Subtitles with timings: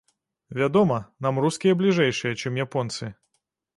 [0.59, 3.15] Вядома, нам рускія бліжэйшыя, чым японцы.